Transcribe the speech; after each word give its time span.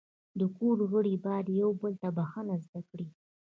د 0.39 0.41
کور 0.57 0.77
غړي 0.91 1.15
باید 1.25 1.47
یو 1.61 1.69
بل 1.81 1.93
ته 2.01 2.09
بخښنه 2.17 2.55
زده 2.63 2.81
کړي. 2.89 3.07